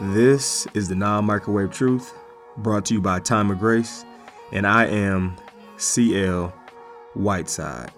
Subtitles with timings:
[0.00, 2.14] This is the non microwave truth
[2.56, 4.04] brought to you by Time of Grace,
[4.50, 5.36] and I am
[5.76, 6.52] CL
[7.14, 7.92] Whiteside.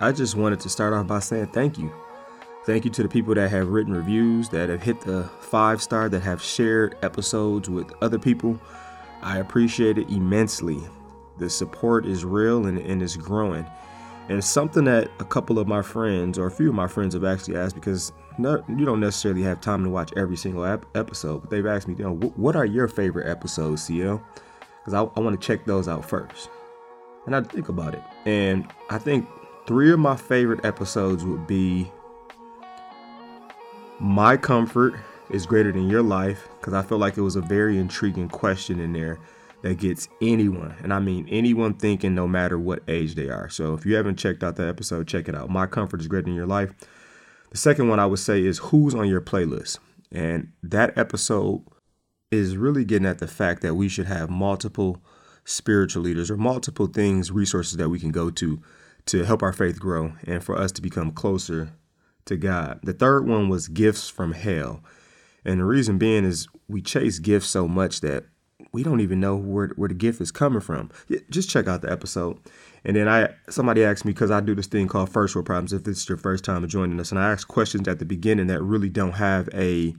[0.00, 1.92] I just wanted to start off by saying thank you.
[2.64, 6.08] Thank you to the people that have written reviews, that have hit the five star,
[6.08, 8.58] that have shared episodes with other people.
[9.20, 10.80] I appreciate it immensely.
[11.36, 13.66] The support is real and, and it's growing.
[14.30, 17.24] And something that a couple of my friends, or a few of my friends, have
[17.24, 21.40] actually asked because not, you don't necessarily have time to watch every single ep- episode.
[21.40, 24.22] But they've asked me, you know, what are your favorite episodes, CL?
[24.80, 26.48] Because I, I want to check those out first.
[27.26, 28.02] And I think about it.
[28.24, 29.28] And I think
[29.66, 31.90] three of my favorite episodes would be
[34.00, 34.94] My Comfort
[35.30, 38.80] is Greater Than Your Life, because I feel like it was a very intriguing question
[38.80, 39.18] in there
[39.62, 43.48] that gets anyone, and I mean anyone thinking no matter what age they are.
[43.48, 45.50] So if you haven't checked out that episode, check it out.
[45.50, 46.72] My comfort is greater Than your life.
[47.50, 49.78] The second one I would say is who's on your playlist.
[50.12, 51.64] And that episode
[52.30, 55.02] is really getting at the fact that we should have multiple
[55.44, 58.60] spiritual leaders or multiple things, resources that we can go to
[59.06, 61.72] to help our faith grow and for us to become closer
[62.26, 62.80] to God.
[62.82, 64.82] The third one was gifts from hell.
[65.44, 68.24] And the reason being is we chase gifts so much that
[68.72, 70.90] we don't even know where where the gift is coming from.
[71.30, 72.38] Just check out the episode.
[72.88, 75.74] And then I somebody asked me because I do this thing called first world problems.
[75.74, 78.62] If it's your first time joining us, and I ask questions at the beginning that
[78.62, 79.94] really don't have a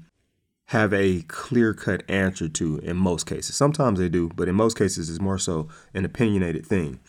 [0.69, 3.55] have a clear cut answer to in most cases.
[3.55, 6.99] Sometimes they do, but in most cases it's more so an opinionated thing.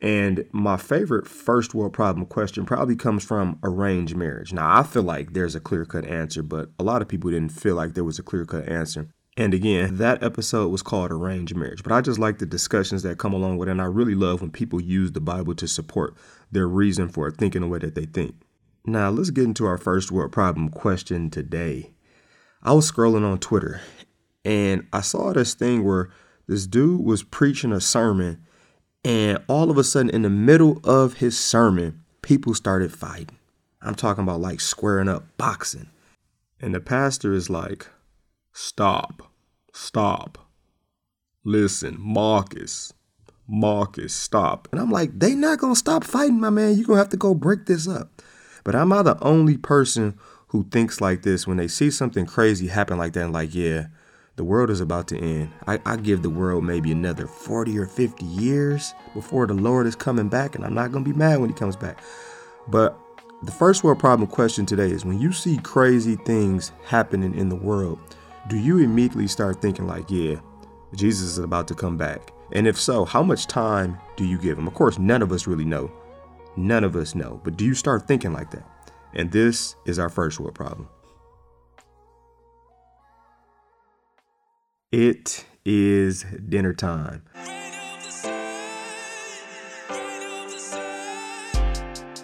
[0.00, 4.52] And my favorite first world problem question probably comes from arranged marriage.
[4.52, 7.52] Now, I feel like there's a clear cut answer, but a lot of people didn't
[7.52, 9.10] feel like there was a clear cut answer.
[9.36, 11.82] And again, that episode was called Arranged Marriage.
[11.82, 13.72] But I just like the discussions that come along with it.
[13.72, 16.14] And I really love when people use the Bible to support
[16.50, 18.34] their reason for thinking the way that they think.
[18.84, 21.92] Now, let's get into our first world problem question today.
[22.62, 23.80] I was scrolling on Twitter
[24.44, 26.10] and I saw this thing where
[26.46, 28.44] this dude was preaching a sermon,
[29.04, 33.36] and all of a sudden, in the middle of his sermon, people started fighting.
[33.82, 35.88] I'm talking about like squaring up, boxing.
[36.60, 37.86] And the pastor is like,
[38.52, 39.32] Stop.
[39.72, 40.38] Stop.
[41.44, 42.92] Listen, Marcus.
[43.50, 44.68] Marcus, stop.
[44.70, 46.76] And I'm like, they not gonna stop fighting, my man.
[46.76, 48.22] You're gonna have to go break this up.
[48.62, 50.18] But am I the only person
[50.48, 53.86] who thinks like this when they see something crazy happen like that and like, yeah,
[54.36, 55.50] the world is about to end.
[55.66, 59.96] I, I give the world maybe another 40 or 50 years before the Lord is
[59.96, 62.02] coming back, and I'm not gonna be mad when he comes back.
[62.68, 62.96] But
[63.42, 67.56] the first world problem question today is when you see crazy things happening in the
[67.56, 67.98] world,
[68.50, 70.34] do you immediately start thinking, like, yeah,
[70.96, 72.32] Jesus is about to come back?
[72.50, 74.66] And if so, how much time do you give him?
[74.66, 75.88] Of course, none of us really know.
[76.56, 77.40] None of us know.
[77.44, 78.68] But do you start thinking like that?
[79.14, 80.88] And this is our first world problem.
[84.90, 87.22] It is dinner time.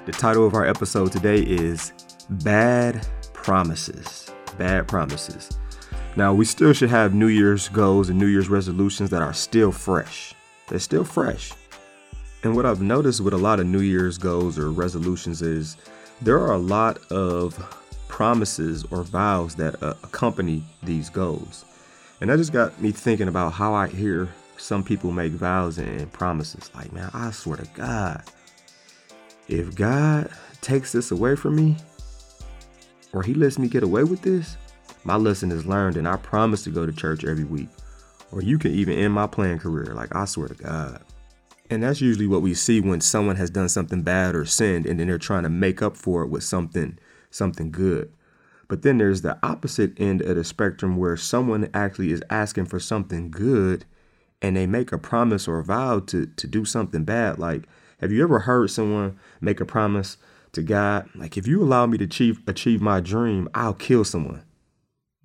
[0.07, 1.93] The title of our episode today is
[2.29, 4.33] Bad Promises.
[4.59, 5.57] Bad Promises.
[6.17, 9.71] Now, we still should have New Year's goals and New Year's resolutions that are still
[9.71, 10.35] fresh.
[10.69, 11.53] They're still fresh.
[12.43, 15.77] And what I've noticed with a lot of New Year's goals or resolutions is
[16.23, 17.55] there are a lot of
[18.09, 21.67] promises or vows that uh, accompany these goals.
[22.23, 26.11] And that just got me thinking about how I hear some people make vows and
[26.13, 26.71] promises.
[26.75, 28.23] Like, man, I swear to God,
[29.49, 30.31] if God
[30.63, 31.77] takes this away from me,
[33.13, 34.57] or He lets me get away with this,
[35.07, 37.69] my lesson is learned and I promise to go to church every week.
[38.33, 41.01] Or you can even end my playing career, like I swear to God.
[41.71, 44.99] And that's usually what we see when someone has done something bad or sinned and
[44.99, 46.99] then they're trying to make up for it with something
[47.31, 48.13] something good.
[48.69, 52.81] But then there's the opposite end of the spectrum where someone actually is asking for
[52.81, 53.85] something good
[54.43, 57.39] and they make a promise or a vow to to do something bad.
[57.39, 57.69] Like,
[58.01, 60.17] have you ever heard someone make a promise
[60.53, 61.09] to God?
[61.15, 64.43] Like, if you allow me to achieve achieve my dream, I'll kill someone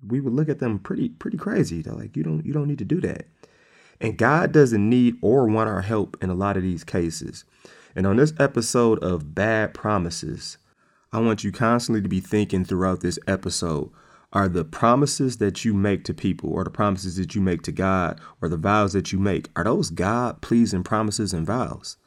[0.06, 1.82] we would look at them pretty pretty crazy.
[1.82, 3.26] They're like, you don't you don't need to do that.
[4.00, 7.44] And God doesn't need or want our help in a lot of these cases.
[7.94, 10.58] And on this episode of Bad Promises,
[11.12, 13.90] I want you constantly to be thinking throughout this episode
[14.32, 17.72] are the promises that you make to people or the promises that you make to
[17.72, 21.98] God or the vows that you make are those God pleasing promises and vows?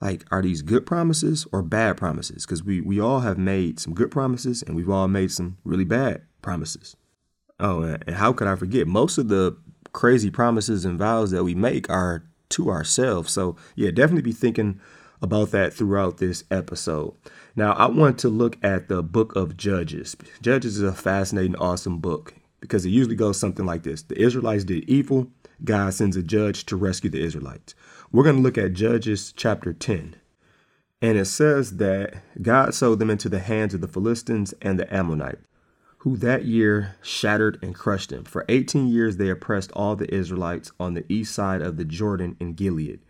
[0.00, 2.44] Like are these good promises or bad promises?
[2.44, 5.84] Cuz we we all have made some good promises and we've all made some really
[5.84, 6.94] bad promises.
[7.58, 8.86] Oh, and how could I forget?
[8.86, 9.56] Most of the
[9.92, 13.32] crazy promises and vows that we make are to ourselves.
[13.32, 14.80] So, yeah, definitely be thinking
[15.22, 17.14] about that throughout this episode.
[17.54, 20.16] Now, I want to look at the book of Judges.
[20.42, 24.64] Judges is a fascinating, awesome book because it usually goes something like this The Israelites
[24.64, 25.28] did evil,
[25.64, 27.74] God sends a judge to rescue the Israelites.
[28.12, 30.16] We're going to look at Judges chapter 10.
[31.02, 34.92] And it says that God sold them into the hands of the Philistines and the
[34.94, 35.42] Ammonites,
[36.06, 38.22] who that year shattered and crushed them.
[38.22, 42.36] For 18 years they oppressed all the Israelites on the east side of the Jordan
[42.38, 43.00] in Gilead,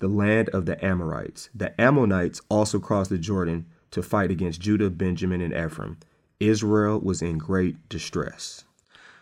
[0.00, 1.48] the land of the Amorites.
[1.54, 5.98] The Ammonites also crossed the Jordan to fight against Judah, Benjamin, and Ephraim.
[6.40, 8.64] Israel was in great distress.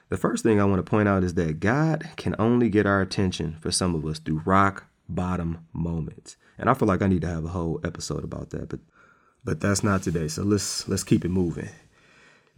[0.09, 3.03] The first thing I want to point out is that God can only get our
[3.03, 6.39] attention for some of us through rock bottom moments.
[6.57, 8.81] And I feel like I need to have a whole episode about that, but
[9.45, 10.29] but that's not today.
[10.29, 11.69] So let's let's keep it moving.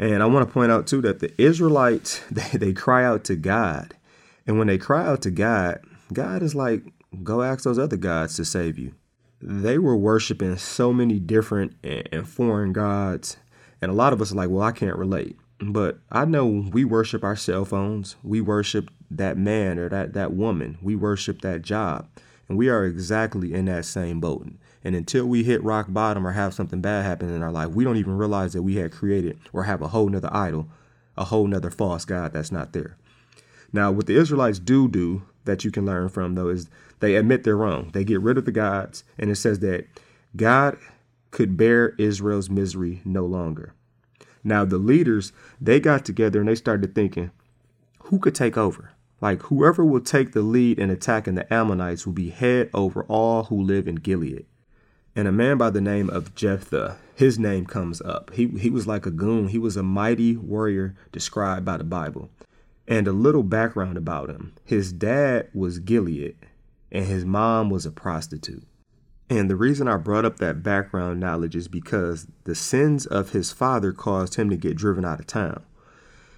[0.00, 3.36] And I want to point out too that the Israelites they, they cry out to
[3.36, 3.94] God.
[4.46, 5.80] And when they cry out to God,
[6.12, 6.82] God is like,
[7.22, 8.94] go ask those other gods to save you.
[9.42, 13.36] They were worshiping so many different and foreign gods.
[13.80, 15.36] And a lot of us are like, well, I can't relate.
[15.60, 18.16] But I know we worship our cell phones.
[18.22, 20.78] We worship that man or that, that woman.
[20.82, 22.08] We worship that job.
[22.48, 24.48] And we are exactly in that same boat.
[24.82, 27.84] And until we hit rock bottom or have something bad happen in our life, we
[27.84, 30.68] don't even realize that we had created or have a whole nother idol,
[31.16, 32.96] a whole nother false God that's not there.
[33.72, 36.68] Now, what the Israelites do do that you can learn from, though, is
[37.00, 37.90] they admit they're wrong.
[37.92, 39.86] They get rid of the gods, and it says that
[40.34, 40.76] God
[41.30, 43.74] could bear Israel's misery no longer.
[44.42, 47.30] Now, the leaders, they got together and they started thinking,
[48.04, 48.90] who could take over?
[49.20, 53.44] Like whoever will take the lead in attacking the Ammonites will be head over all
[53.44, 54.46] who live in Gilead.
[55.16, 58.30] And a man by the name of Jephthah, his name comes up.
[58.32, 59.48] He, he was like a goon.
[59.48, 62.30] He was a mighty warrior described by the Bible.
[62.86, 64.54] And a little background about him.
[64.64, 66.36] His dad was Gilead
[66.92, 68.64] and his mom was a prostitute.
[69.28, 73.52] And the reason I brought up that background knowledge is because the sins of his
[73.52, 75.62] father caused him to get driven out of town.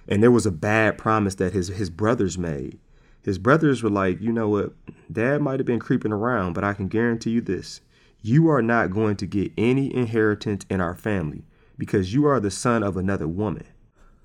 [0.07, 2.77] And there was a bad promise that his his brothers made.
[3.23, 4.73] His brothers were like, you know what,
[5.11, 7.81] dad might have been creeping around, but I can guarantee you this.
[8.25, 11.43] You are not going to get any inheritance in our family
[11.77, 13.65] because you are the son of another woman.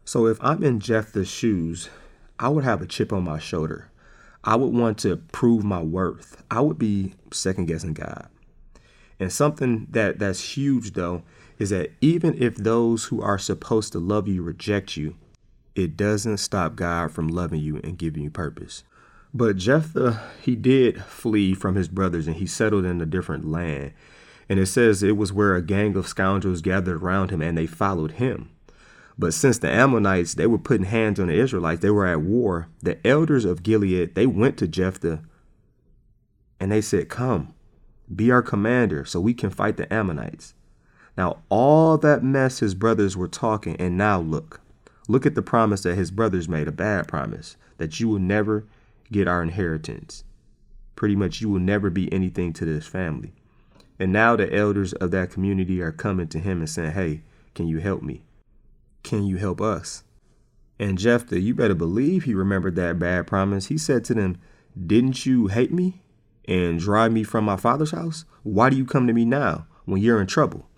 [0.04, 1.90] So if I'm in Jephthah's shoes,
[2.38, 3.90] I would have a chip on my shoulder.
[4.44, 6.44] I would want to prove my worth.
[6.48, 8.28] I would be second guessing God.
[9.18, 11.24] And something that that's huge though
[11.58, 15.16] is that even if those who are supposed to love you reject you,
[15.74, 18.84] it doesn't stop God from loving you and giving you purpose.
[19.34, 23.92] But Jephthah, he did flee from his brothers and he settled in a different land.
[24.48, 27.66] And it says it was where a gang of scoundrels gathered around him and they
[27.66, 28.50] followed him.
[29.18, 32.68] But since the Ammonites, they were putting hands on the Israelites, they were at war.
[32.80, 35.22] The elders of Gilead, they went to Jephthah
[36.60, 37.54] and they said, Come,
[38.14, 40.54] be our commander so we can fight the Ammonites.
[41.16, 44.60] Now, all that mess his brothers were talking, and now look,
[45.10, 48.66] Look at the promise that his brothers made, a bad promise, that you will never
[49.10, 50.24] get our inheritance.
[50.96, 53.32] Pretty much, you will never be anything to this family.
[53.98, 57.22] And now the elders of that community are coming to him and saying, Hey,
[57.54, 58.24] can you help me?
[59.02, 60.04] Can you help us?
[60.78, 63.66] And Jephthah, you better believe he remembered that bad promise.
[63.66, 64.36] He said to them,
[64.78, 66.02] Didn't you hate me
[66.46, 68.24] and drive me from my father's house?
[68.42, 70.68] Why do you come to me now when you're in trouble?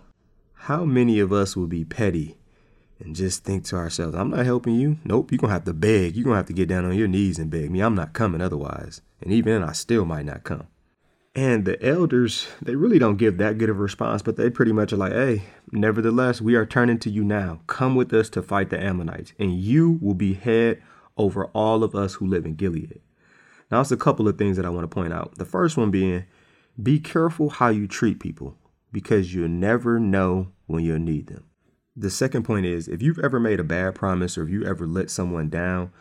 [0.54, 2.36] How many of us will be petty
[3.00, 4.98] and just think to ourselves, I'm not helping you.
[5.04, 6.16] Nope, you're going to have to beg.
[6.16, 7.80] You're going to have to get down on your knees and beg me.
[7.80, 9.00] I'm not coming otherwise.
[9.20, 10.66] And even then, I still might not come.
[11.34, 14.72] And the elders, they really don't give that good of a response, but they pretty
[14.72, 17.60] much are like, hey, nevertheless, we are turning to you now.
[17.68, 20.82] Come with us to fight the Ammonites, and you will be head
[21.16, 23.00] over all of us who live in Gilead.
[23.70, 25.36] Now, it's a couple of things that I want to point out.
[25.36, 26.24] The first one being,
[26.82, 28.56] be careful how you treat people
[28.90, 31.44] because you'll never know when you'll need them.
[31.96, 34.86] The second point is if you've ever made a bad promise or if you ever
[34.86, 35.92] let someone down,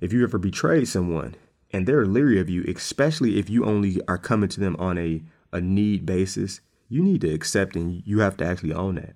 [0.00, 1.36] if you ever betrayed someone
[1.72, 5.22] and they're leery of you, especially if you only are coming to them on a,
[5.52, 9.14] a need basis, you need to accept and you have to actually own that.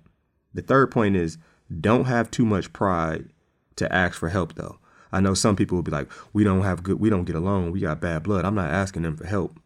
[0.53, 1.37] The third point is
[1.79, 3.29] don't have too much pride
[3.75, 4.79] to ask for help though.
[5.11, 7.71] I know some people will be like, we don't have good, we don't get along,
[7.71, 8.45] we got bad blood.
[8.45, 9.59] I'm not asking them for help.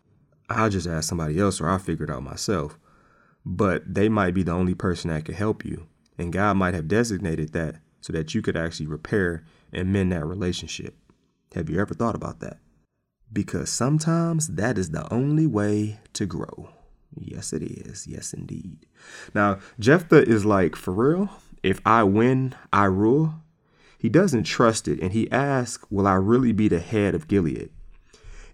[0.49, 2.77] I'll just ask somebody else or I'll figure it out myself.
[3.45, 5.87] But they might be the only person that can help you.
[6.17, 10.25] And God might have designated that so that you could actually repair and mend that
[10.25, 10.95] relationship.
[11.55, 12.57] Have you ever thought about that?
[13.31, 16.69] Because sometimes that is the only way to grow.
[17.19, 18.07] Yes, it is.
[18.07, 18.85] Yes, indeed.
[19.33, 21.29] Now, Jephthah is like, for real,
[21.61, 23.35] if I win, I rule.
[23.97, 27.69] He doesn't trust it and he asks, Will I really be the head of Gilead?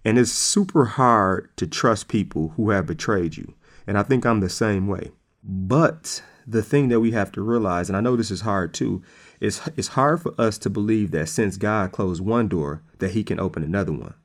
[0.06, 3.56] And it's super hard to trust people who have betrayed you.
[3.88, 5.12] And I think I'm the same way.
[5.44, 9.04] But the thing that we have to realize, and I know this is hard too,
[9.40, 13.24] is it's hard for us to believe that since God closed one door, that he
[13.24, 14.16] can open another one.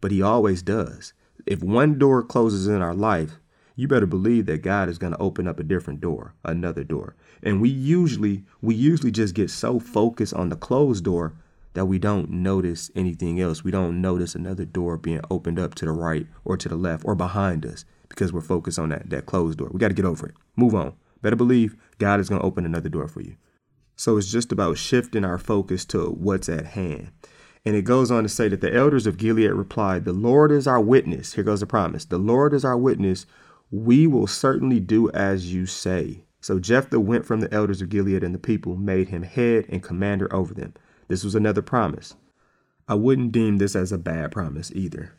[0.00, 1.12] But he always does.
[1.46, 3.38] If one door closes in our life,
[3.76, 7.14] you better believe that God is going to open up a different door, another door.
[7.42, 11.34] And we usually we usually just get so focused on the closed door
[11.74, 13.62] that we don't notice anything else.
[13.64, 17.04] We don't notice another door being opened up to the right or to the left
[17.06, 19.70] or behind us because we're focused on that that closed door.
[19.72, 20.34] We got to get over it.
[20.56, 20.94] Move on.
[21.22, 23.36] Better believe God is going to open another door for you.
[23.96, 27.10] So it's just about shifting our focus to what's at hand.
[27.66, 30.66] And it goes on to say that the elders of Gilead replied, The Lord is
[30.66, 31.34] our witness.
[31.34, 32.06] Here goes the promise.
[32.06, 33.26] The Lord is our witness.
[33.70, 36.24] We will certainly do as you say.
[36.40, 39.82] So Jephthah went from the elders of Gilead, and the people made him head and
[39.82, 40.72] commander over them.
[41.08, 42.14] This was another promise.
[42.88, 45.12] I wouldn't deem this as a bad promise either.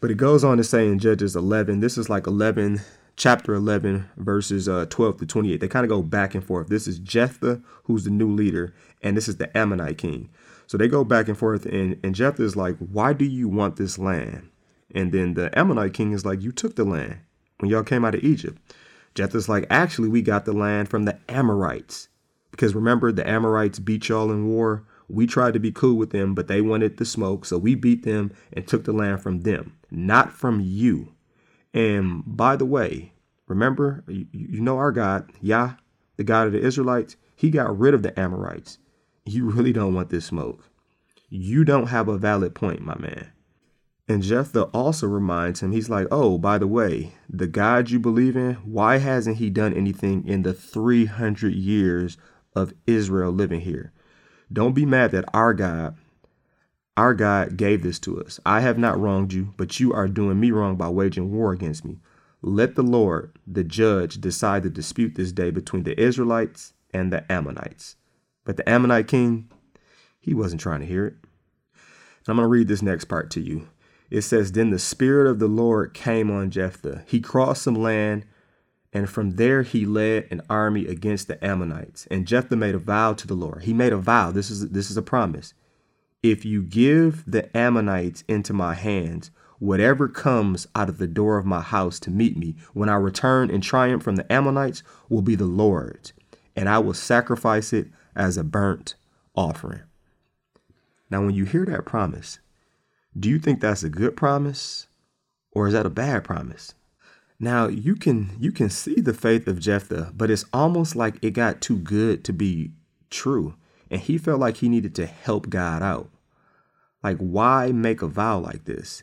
[0.00, 2.80] But it goes on to say in Judges 11, this is like 11,
[3.16, 5.60] chapter 11, verses uh, 12 to 28.
[5.60, 6.68] They kind of go back and forth.
[6.68, 10.30] This is Jephthah, who's the new leader, and this is the Ammonite king.
[10.66, 13.76] So they go back and forth, and, and Jephthah is like, Why do you want
[13.76, 14.48] this land?
[14.94, 17.18] And then the Ammonite king is like, You took the land
[17.58, 18.58] when y'all came out of Egypt.
[19.14, 22.08] Jephthah's like, Actually, we got the land from the Amorites.
[22.50, 24.84] Because remember, the Amorites beat y'all in war.
[25.08, 27.44] We tried to be cool with them, but they wanted the smoke.
[27.44, 31.12] So we beat them and took the land from them, not from you.
[31.72, 33.12] And by the way,
[33.46, 35.74] remember, you, know our God, Yah,
[36.16, 38.78] the God of the Israelites, he got rid of the Amorites
[39.24, 40.64] you really don't want this smoke.
[41.28, 43.30] You don't have a valid point, my man.
[44.08, 48.36] And Jephthah also reminds him, he's like, oh, by the way, the God you believe
[48.36, 52.18] in, why hasn't he done anything in the 300 years
[52.56, 53.92] of Israel living here?
[54.52, 55.96] Don't be mad that our God,
[56.96, 58.40] our God gave this to us.
[58.44, 61.84] I have not wronged you, but you are doing me wrong by waging war against
[61.84, 61.98] me.
[62.42, 67.30] Let the Lord, the judge, decide the dispute this day between the Israelites and the
[67.30, 67.96] Ammonites.
[68.44, 69.50] But the Ammonite king,
[70.18, 71.14] he wasn't trying to hear it.
[71.72, 73.68] And I'm going to read this next part to you.
[74.10, 77.04] It says, Then the Spirit of the Lord came on Jephthah.
[77.06, 78.26] He crossed some land,
[78.92, 82.06] and from there he led an army against the Ammonites.
[82.10, 83.62] And Jephthah made a vow to the Lord.
[83.62, 84.30] He made a vow.
[84.30, 85.54] This is, this is a promise.
[86.22, 91.46] If you give the Ammonites into my hands, whatever comes out of the door of
[91.46, 95.34] my house to meet me when I return in triumph from the Ammonites will be
[95.34, 96.12] the Lord's,
[96.54, 98.96] and I will sacrifice it as a burnt
[99.34, 99.82] offering.
[101.10, 102.38] Now, when you hear that promise,
[103.18, 104.86] do you think that's a good promise
[105.52, 106.74] or is that a bad promise?
[107.38, 111.30] Now, you can you can see the faith of Jephthah, but it's almost like it
[111.30, 112.72] got too good to be
[113.08, 113.54] true,
[113.90, 116.10] and he felt like he needed to help God out.
[117.02, 119.02] Like why make a vow like this?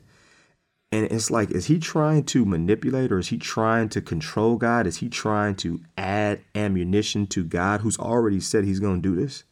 [0.92, 4.88] And it's like, is he trying to manipulate or is he trying to control God?
[4.88, 9.16] Is he trying to add ammunition to God who's already said he's going to do
[9.16, 9.44] this?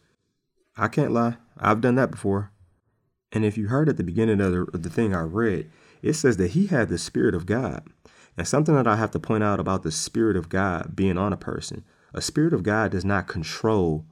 [0.77, 1.35] I can't lie.
[1.57, 2.51] I've done that before.
[3.33, 5.69] And if you heard at the beginning of the, of the thing I read,
[6.01, 7.85] it says that he had the Spirit of God.
[8.37, 11.33] And something that I have to point out about the Spirit of God being on
[11.33, 14.05] a person a Spirit of God does not control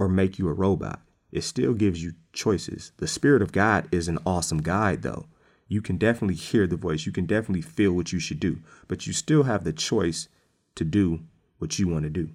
[0.00, 2.90] or make you a robot, it still gives you choices.
[2.96, 5.26] The Spirit of God is an awesome guide, though
[5.70, 7.06] you can definitely hear the voice.
[7.06, 10.28] You can definitely feel what you should do, but you still have the choice
[10.74, 11.20] to do
[11.58, 12.30] what you want to do.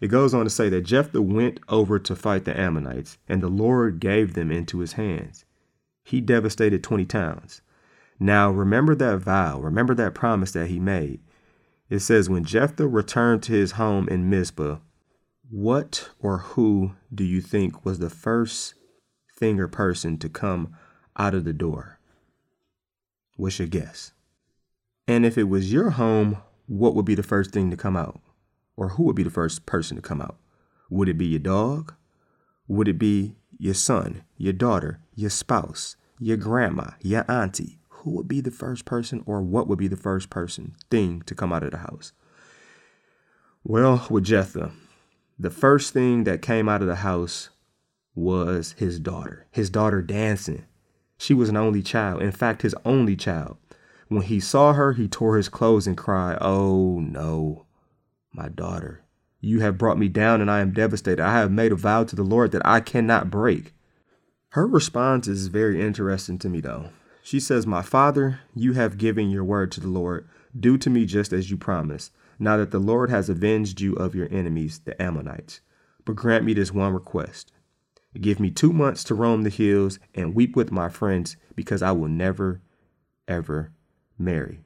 [0.00, 3.48] It goes on to say that Jephthah went over to fight the Ammonites, and the
[3.48, 5.44] Lord gave them into his hands.
[6.04, 7.60] He devastated 20 towns.
[8.20, 11.20] Now, remember that vow, remember that promise that he made.
[11.90, 14.76] It says, When Jephthah returned to his home in Mizpah,
[15.50, 18.74] what or who do you think was the first
[19.38, 20.74] thing or person to come
[21.16, 21.98] out of the door?
[23.36, 24.12] What's your guess?
[25.06, 28.20] And if it was your home, what would be the first thing to come out?
[28.76, 30.36] Or who would be the first person to come out?
[30.90, 31.94] Would it be your dog?
[32.68, 37.78] Would it be your son, your daughter, your spouse, your grandma, your auntie?
[37.88, 41.34] Who would be the first person, or what would be the first person thing to
[41.34, 42.12] come out of the house?
[43.64, 44.72] Well, with Jephthah,
[45.38, 47.50] the first thing that came out of the house
[48.14, 50.64] was his daughter, his daughter dancing
[51.18, 53.56] she was an only child, in fact, his only child.
[54.08, 57.66] When he saw her, he tore his clothes and cried, Oh no,
[58.32, 59.02] my daughter,
[59.40, 61.22] you have brought me down and I am devastated.
[61.22, 63.74] I have made a vow to the Lord that I cannot break.
[64.50, 66.90] Her response is very interesting to me, though.
[67.22, 70.28] She says, My father, you have given your word to the Lord.
[70.58, 74.14] Do to me just as you promised, now that the Lord has avenged you of
[74.14, 75.60] your enemies, the Ammonites.
[76.04, 77.52] But grant me this one request
[78.20, 81.92] Give me two months to roam the hills and weep with my friends because I
[81.92, 82.62] will never,
[83.28, 83.72] ever
[84.18, 84.60] marry.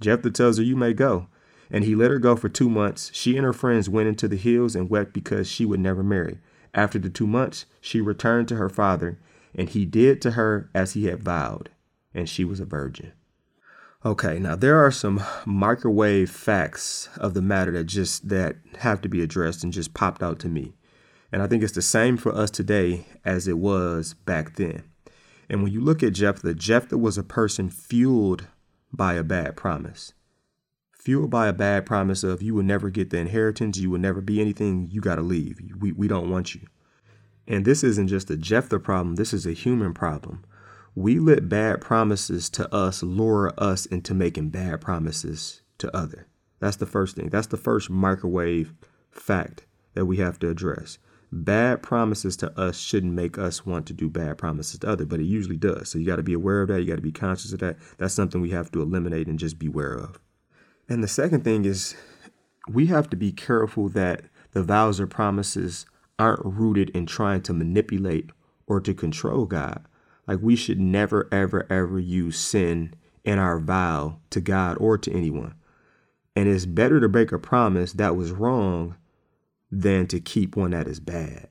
[0.00, 1.28] Jephthah tells her, You may go.
[1.70, 3.10] And he let her go for two months.
[3.12, 6.38] She and her friends went into the hills and wept because she would never marry.
[6.74, 9.18] After the two months, she returned to her father,
[9.54, 11.70] and he did to her as he had vowed,
[12.14, 13.12] and she was a virgin.
[14.04, 19.08] Okay, now there are some microwave facts of the matter that just that have to
[19.08, 20.74] be addressed and just popped out to me.
[21.32, 24.84] And I think it's the same for us today as it was back then.
[25.50, 28.46] And when you look at Jephthah, Jephthah was a person fueled
[28.92, 30.12] by a bad promise.
[30.92, 34.20] Fueled by a bad promise of you will never get the inheritance, you will never
[34.20, 35.58] be anything, you got to leave.
[35.76, 36.60] We, we don't want you.
[37.48, 40.44] And this isn't just a Jephthah problem, this is a human problem
[40.94, 46.26] we let bad promises to us lure us into making bad promises to other.
[46.60, 47.28] That's the first thing.
[47.28, 48.74] That's the first microwave
[49.10, 50.98] fact that we have to address.
[51.30, 55.20] Bad promises to us shouldn't make us want to do bad promises to other, but
[55.20, 55.90] it usually does.
[55.90, 56.80] So you got to be aware of that.
[56.80, 57.76] You got to be conscious of that.
[57.98, 60.18] That's something we have to eliminate and just beware of.
[60.88, 61.94] And the second thing is
[62.68, 65.84] we have to be careful that the vows or promises
[66.18, 68.30] aren't rooted in trying to manipulate
[68.66, 69.84] or to control God,
[70.28, 72.94] like we should never, ever, ever use sin
[73.24, 75.54] in our vow to God or to anyone.
[76.36, 78.96] And it's better to break a promise that was wrong
[79.72, 81.48] than to keep one that is bad.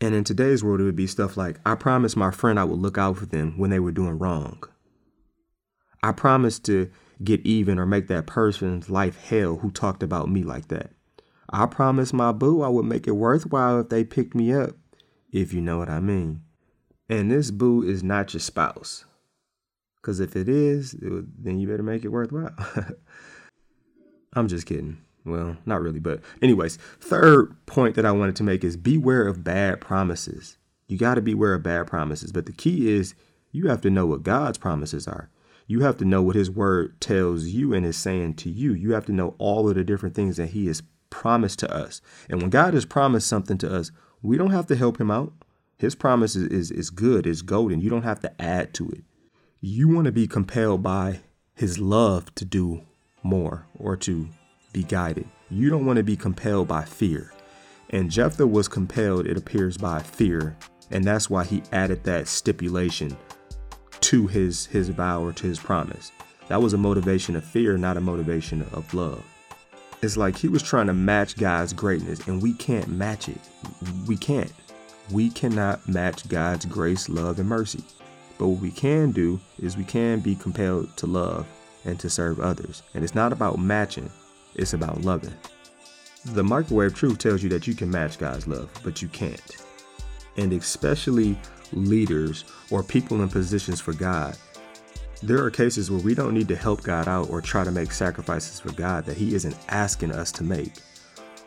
[0.00, 2.78] And in today's world, it would be stuff like I promised my friend I would
[2.78, 4.62] look out for them when they were doing wrong.
[6.02, 6.90] I promised to
[7.22, 10.92] get even or make that person's life hell who talked about me like that.
[11.50, 14.76] I promised my boo I would make it worthwhile if they picked me up,
[15.32, 16.42] if you know what I mean.
[17.08, 19.04] And this boo is not your spouse.
[19.96, 22.54] Because if it is, then you better make it worthwhile.
[24.34, 24.98] I'm just kidding.
[25.24, 29.44] Well, not really, but anyways, third point that I wanted to make is beware of
[29.44, 30.56] bad promises.
[30.86, 33.14] You got to beware of bad promises, but the key is
[33.52, 35.28] you have to know what God's promises are.
[35.66, 38.72] You have to know what his word tells you and is saying to you.
[38.72, 42.00] You have to know all of the different things that he has promised to us.
[42.30, 43.90] And when God has promised something to us,
[44.22, 45.32] we don't have to help him out.
[45.78, 47.80] His promise is, is, is good, is golden.
[47.80, 49.04] You don't have to add to it.
[49.60, 51.20] You want to be compelled by
[51.54, 52.82] his love to do
[53.22, 54.28] more or to
[54.72, 55.28] be guided.
[55.50, 57.32] You don't want to be compelled by fear.
[57.90, 60.56] And Jephthah was compelled, it appears, by fear.
[60.90, 63.16] And that's why he added that stipulation
[64.00, 66.10] to his, his vow or to his promise.
[66.48, 69.24] That was a motivation of fear, not a motivation of love.
[70.02, 73.40] It's like he was trying to match God's greatness, and we can't match it.
[74.06, 74.52] We can't
[75.10, 77.82] we cannot match God's grace, love, and mercy.
[78.38, 81.46] But what we can do is we can be compelled to love
[81.84, 82.82] and to serve others.
[82.94, 84.10] And it's not about matching,
[84.54, 85.34] it's about loving.
[86.26, 89.56] The microwave truth tells you that you can match God's love, but you can't.
[90.36, 91.38] And especially
[91.72, 94.36] leaders or people in positions for God,
[95.22, 97.90] there are cases where we don't need to help God out or try to make
[97.90, 100.74] sacrifices for God that He isn't asking us to make.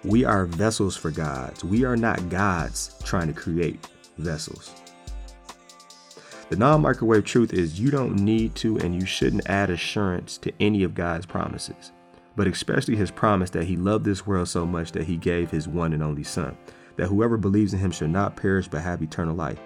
[0.04, 1.64] We are vessels for gods.
[1.64, 3.88] We are not gods trying to create
[4.18, 4.74] vessels.
[6.50, 10.52] The non microwave truth is you don't need to and you shouldn't add assurance to
[10.60, 11.92] any of God's promises,
[12.36, 15.68] but especially his promise that he loved this world so much that he gave his
[15.68, 16.58] one and only Son,
[16.96, 19.60] that whoever believes in him shall not perish but have eternal life.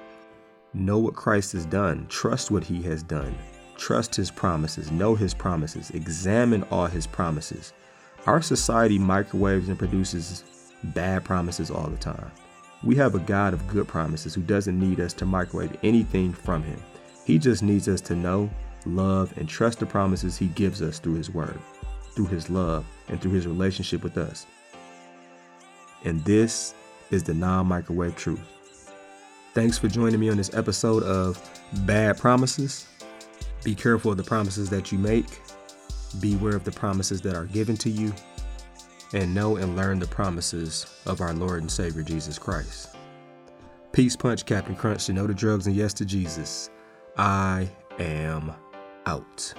[0.73, 3.35] Know what Christ has done, trust what he has done,
[3.77, 7.71] trust his promises, know his promises, examine all his promises.
[8.25, 10.43] Our society microwaves and produces
[10.83, 12.31] bad promises all the time.
[12.83, 16.63] We have a God of good promises who doesn't need us to microwave anything from
[16.63, 16.81] him.
[17.23, 18.49] He just needs us to know,
[18.87, 21.59] love, and trust the promises he gives us through his word,
[22.15, 24.47] through his love, and through his relationship with us.
[26.03, 26.73] And this
[27.11, 28.91] is the non microwave truth.
[29.53, 31.39] Thanks for joining me on this episode of
[31.85, 32.87] Bad Promises.
[33.63, 35.41] Be careful of the promises that you make
[36.19, 38.13] Beware of the promises that are given to you,
[39.13, 42.95] and know and learn the promises of our Lord and Savior Jesus Christ.
[43.91, 46.69] Peace punch, Captain Crunch, to know the drugs and yes to Jesus.
[47.17, 48.51] I am
[49.05, 49.53] out.